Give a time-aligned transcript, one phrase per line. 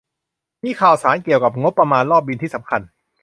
[0.63, 2.81] มีข่าวสารเกี่ยวกับงบประมาณรอบบิลที่สำคัญ